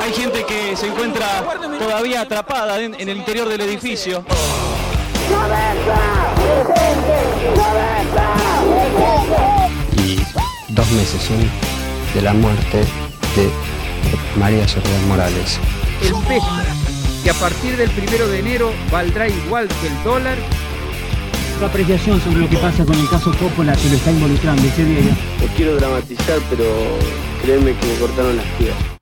[0.00, 1.44] Hay gente que se encuentra
[1.78, 4.24] todavía atrapada en, en el interior del edificio.
[9.96, 10.18] y
[10.68, 11.50] dos meses son
[12.14, 12.78] de la muerte
[13.36, 13.50] de
[14.38, 15.58] María Soledad Morales.
[16.02, 16.46] el peso,
[17.22, 20.36] que a partir del primero de enero valdrá igual que el dólar,
[21.58, 24.84] Tu apreciación sobre lo que pasa con el caso Coppola que lo está involucrando ese
[24.84, 25.16] día.
[25.40, 26.64] No quiero dramatizar, pero
[27.42, 28.95] créeme que me cortaron las piernas.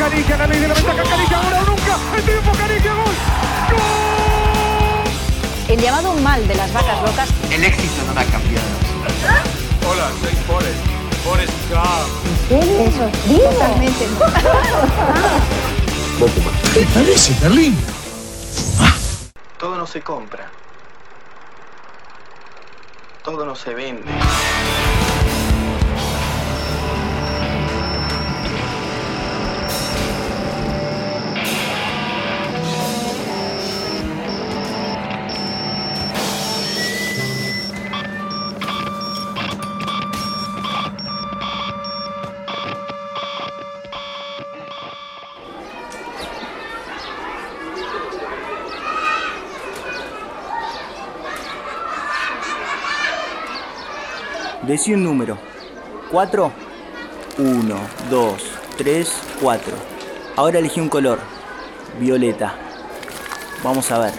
[0.00, 3.14] Caricia, la ley de la ventaja, Caricia, ahora o nunca, el tiempo, Caricia, gol.
[5.68, 8.66] El llamado mal de las vacas locas el éxito no ha cambiado.
[9.86, 10.86] Hola, soy Forrest,
[11.22, 12.08] Forrest Gump.
[13.28, 14.08] totalmente
[19.58, 20.50] Todo no se compra.
[23.22, 24.10] Todo no se vende.
[54.70, 55.36] Decí un número.
[56.12, 56.52] ¿Cuatro?
[57.38, 57.74] Uno,
[58.08, 58.40] dos,
[58.78, 59.74] tres, cuatro.
[60.36, 61.18] Ahora elegí un color.
[61.98, 62.54] Violeta.
[63.64, 64.12] Vamos a ver.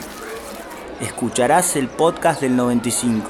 [1.00, 3.30] Escucharás el podcast del 95.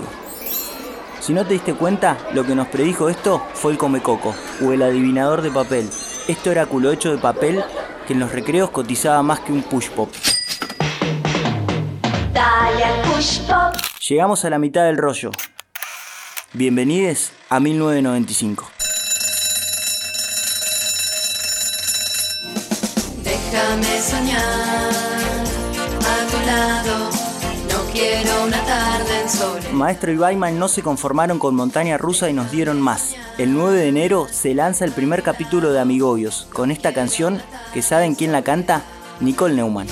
[1.19, 4.33] Si no te diste cuenta, lo que nos predijo esto fue el Comecoco,
[4.65, 5.87] o el adivinador de papel.
[6.27, 7.63] Esto era culo hecho de papel
[8.07, 10.09] que en los recreos cotizaba más que un push pop.
[12.33, 13.79] Dale al push pop.
[14.09, 15.29] Llegamos a la mitad del rollo.
[16.53, 18.69] Bienvenidos a 1995.
[23.23, 24.91] Déjame soñar
[26.01, 27.09] a tu lado.
[27.69, 29.71] No quiero una tarde en soledad.
[29.71, 33.15] Maestro y Baiman no se conformaron con Montaña Rusa y nos dieron más.
[33.37, 37.41] El 9 de enero se lanza el primer capítulo de Amigobios, con esta canción
[37.73, 38.81] que saben quién la canta,
[39.21, 39.87] Nicole Neumann.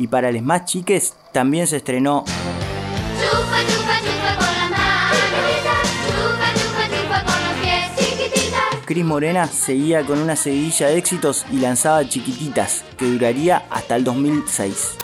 [0.00, 5.82] Y para los más chiques también se estrenó Chupa, chupa, chupa con las manitas.
[6.08, 8.86] Chupa, chupa, chupa con los pies chiquititas.
[8.86, 14.04] Cris Morena seguía con una seguidilla de éxitos y lanzaba Chiquititas, que duraría hasta el
[14.04, 14.96] 2006.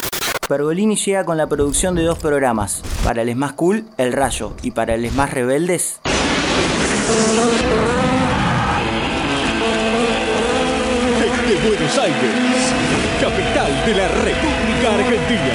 [0.48, 4.70] Pergolini llega con la producción de dos programas, para les más cool, El Rayo, y
[4.70, 6.00] para les más rebeldes,
[11.46, 12.74] Desde Buenos Aires,
[13.20, 15.52] capital de la República Argentina.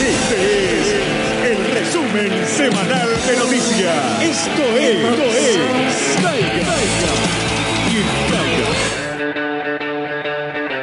[0.00, 0.38] Este
[0.78, 0.96] es
[1.44, 4.22] el resumen semanal de noticias.
[4.22, 6.72] Esto es, esto es Taiga.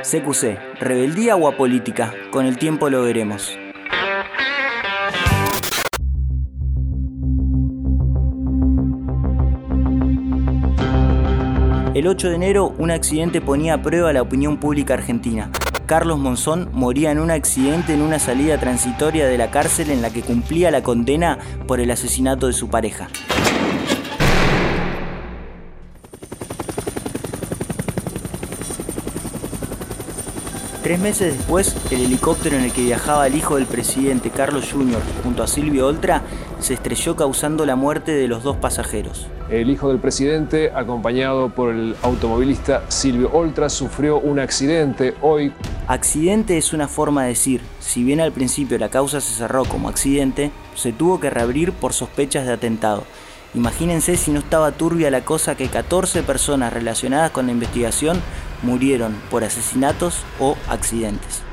[0.03, 0.43] CQC,
[0.79, 3.57] rebeldía o apolítica, con el tiempo lo veremos.
[11.93, 15.51] El 8 de enero, un accidente ponía a prueba la opinión pública argentina.
[15.85, 20.09] Carlos Monzón moría en un accidente en una salida transitoria de la cárcel en la
[20.09, 21.37] que cumplía la condena
[21.67, 23.09] por el asesinato de su pareja.
[30.81, 34.99] Tres meses después, el helicóptero en el que viajaba el hijo del presidente Carlos Jr.
[35.23, 36.23] junto a Silvio Oltra
[36.59, 39.27] se estrelló causando la muerte de los dos pasajeros.
[39.49, 45.51] El hijo del presidente, acompañado por el automovilista Silvio Oltra, sufrió un accidente hoy.
[45.87, 49.89] Accidente es una forma de decir, si bien al principio la causa se cerró como
[49.89, 53.03] accidente, se tuvo que reabrir por sospechas de atentado.
[53.53, 58.19] Imagínense si no estaba turbia la cosa que 14 personas relacionadas con la investigación
[58.63, 61.43] murieron por asesinatos o accidentes.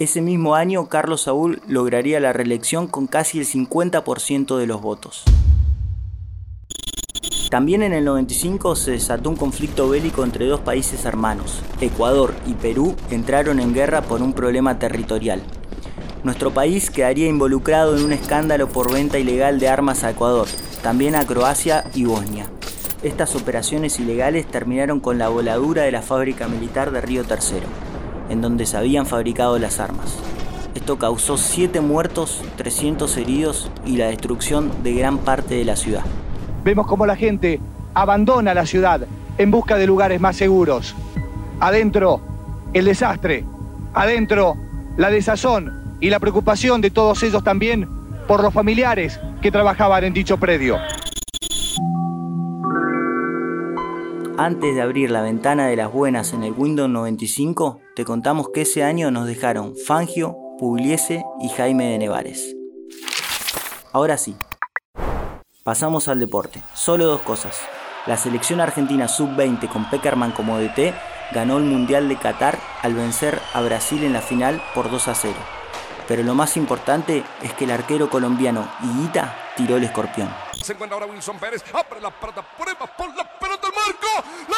[0.00, 5.22] Ese mismo año, Carlos Saúl lograría la reelección con casi el 50% de los votos.
[7.48, 11.62] También en el 95 se desató un conflicto bélico entre dos países hermanos.
[11.80, 15.40] Ecuador y Perú entraron en guerra por un problema territorial.
[16.24, 20.48] Nuestro país quedaría involucrado en un escándalo por venta ilegal de armas a Ecuador,
[20.82, 22.50] también a Croacia y Bosnia.
[23.04, 27.68] Estas operaciones ilegales terminaron con la voladura de la fábrica militar de Río Tercero,
[28.28, 30.16] en donde se habían fabricado las armas.
[30.74, 36.04] Esto causó 7 muertos, 300 heridos y la destrucción de gran parte de la ciudad.
[36.64, 37.60] Vemos cómo la gente
[37.94, 39.06] abandona la ciudad
[39.38, 40.94] en busca de lugares más seguros.
[41.60, 42.20] Adentro,
[42.72, 43.44] el desastre.
[43.94, 44.56] adentro
[44.96, 47.88] la desazón y la preocupación de todos ellos también
[48.28, 50.78] por los familiares que trabajaban en dicho predio.
[54.36, 58.62] Antes de abrir la ventana de las buenas en el Windows 95, te contamos que
[58.62, 62.56] ese año nos dejaron Fangio, Pugliese y Jaime de Nevares.
[63.92, 64.34] Ahora sí,
[65.62, 66.60] pasamos al deporte.
[66.74, 67.60] Solo dos cosas.
[68.06, 70.92] La selección argentina sub-20 con Peckerman como DT
[71.32, 75.14] ganó el Mundial de Qatar al vencer a Brasil en la final por 2 a
[75.14, 75.34] 0.
[76.08, 80.28] Pero lo más importante es que el arquero colombiano Higuita tiró el escorpión.
[80.60, 82.42] Se ahora Wilson Pérez, abre la prueba
[82.96, 83.38] por la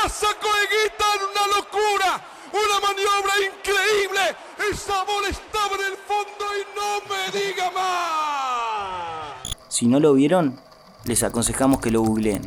[0.02, 4.36] la sacó Higuita en una locura, una maniobra increíble.
[4.70, 9.56] Esa bola estaba en el fondo y no me diga más.
[9.68, 10.60] Si no lo vieron,
[11.04, 12.46] les aconsejamos que lo googleen.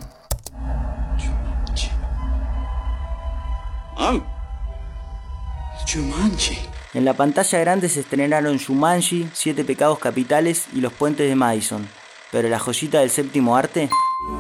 [6.93, 11.87] En la pantalla grande se estrenaron Shumanji, Siete Pecados Capitales y Los Puentes de Madison.
[12.31, 13.89] Pero la joyita del séptimo arte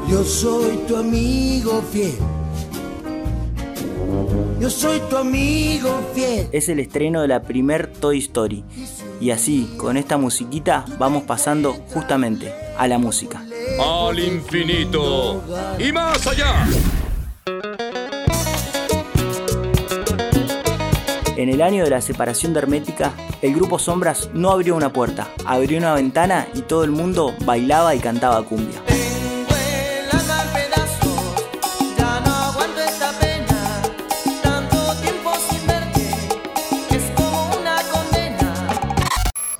[0.07, 2.38] Yo soy tu amigo fiel.
[4.59, 6.47] Yo soy tu amigo fiel.
[6.51, 8.63] es el estreno de la primer Toy Story.
[9.21, 13.43] Y así, con esta musiquita, vamos pasando justamente a la música.
[13.79, 15.41] Al infinito
[15.77, 16.67] y más allá.
[21.35, 25.29] En el año de la separación de Hermética, el grupo Sombras no abrió una puerta,
[25.45, 28.81] abrió una ventana y todo el mundo bailaba y cantaba cumbia.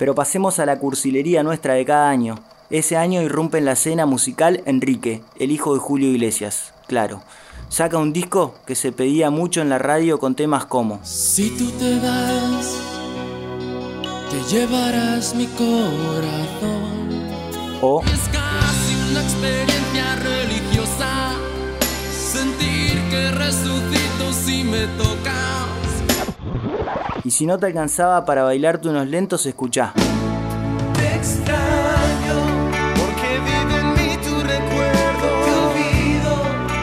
[0.00, 2.36] Pero pasemos a la cursilería nuestra de cada año.
[2.70, 7.20] Ese año irrumpe en la escena musical Enrique, el hijo de Julio Iglesias, claro.
[7.68, 11.70] Saca un disco que se pedía mucho en la radio con temas como Si tú
[11.72, 12.78] te vas,
[14.30, 15.68] te llevarás mi corazón.
[17.82, 21.32] o Es casi una experiencia religiosa.
[22.10, 24.86] Sentir que resucito si me.
[27.24, 29.92] Y si no te alcanzaba para bailarte unos lentos, escuchá.
[30.94, 32.36] Te extraño,
[32.96, 35.28] porque vive en mí tu recuerdo.
[35.44, 36.32] Te olvido,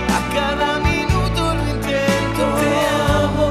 [0.10, 2.44] a cada minuto lo intento.
[2.60, 2.72] Te
[3.24, 3.48] amo.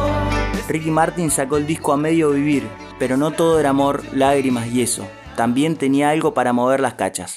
[0.69, 4.83] Ricky Martin sacó el disco a medio vivir, pero no todo era amor, lágrimas y
[4.83, 5.07] eso.
[5.37, 7.37] También tenía algo para mover las cachas.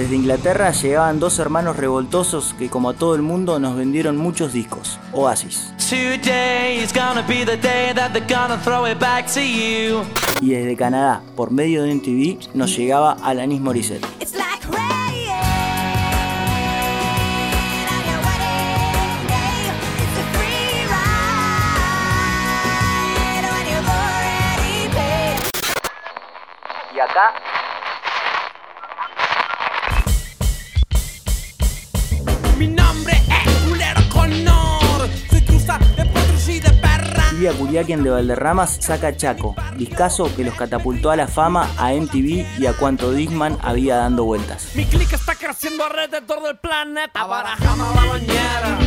[0.00, 4.54] Desde Inglaterra llegaban dos hermanos revoltosos que como a todo el mundo nos vendieron muchos
[4.54, 5.74] discos, Oasis.
[10.40, 14.06] Y desde Canadá, por medio de MTV, nos llegaba Alanis Morissette.
[26.94, 27.34] Y acá
[37.40, 42.44] Silvia Curiaquien de Valderramas saca Chaco, discazo que los catapultó a la fama a MTV
[42.58, 44.72] y a cuanto Disman había dando vueltas.
[44.74, 47.18] Mi click está creciendo alrededor del planeta.
[47.18, 48.78] Abarajame la bañera.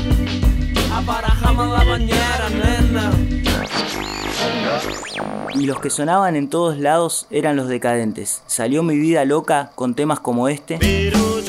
[0.88, 3.12] La bañera, nena.
[5.56, 8.44] Y los que sonaban en todos lados eran los decadentes.
[8.46, 10.78] Salió mi vida loca con temas como este.
[10.78, 11.42] Pero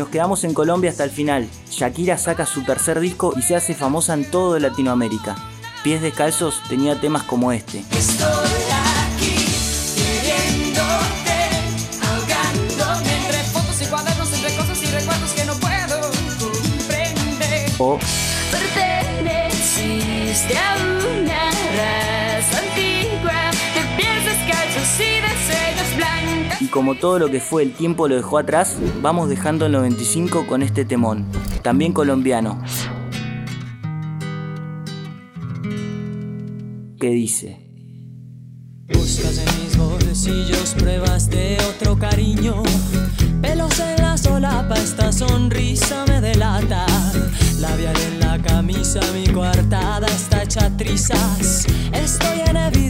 [0.00, 1.46] nos quedamos en Colombia hasta el final.
[1.68, 5.36] Shakira saca su tercer disco y se hace famosa en todo Latinoamérica.
[5.84, 7.84] Pies Descalzos tenía temas como este.
[26.70, 30.62] Como todo lo que fue el tiempo lo dejó atrás, vamos dejando el 95 con
[30.62, 31.26] este temón,
[31.62, 32.62] también colombiano,
[36.98, 37.70] que dice,
[38.92, 42.62] Buscas en mis bolsillos pruebas de otro cariño.
[43.40, 46.86] Pelos en la solapa, esta sonrisa me delata.
[47.60, 51.66] Labial en la camisa, mi coartada está hecha trizas.
[51.92, 52.89] Estoy en evidencia,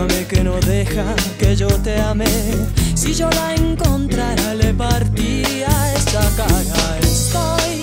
[0.00, 2.24] Dígame que no deja que yo te ame.
[2.94, 6.98] Si yo la encontrara, le partía esta cara.
[7.02, 7.82] Estoy